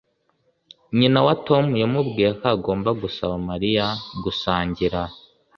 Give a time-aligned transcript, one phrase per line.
[0.97, 3.85] Nyina wa Tom yamubwiye ko agomba gusaba Mariya
[4.23, 4.99] gusangira